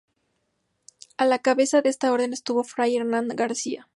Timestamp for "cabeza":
1.43-1.83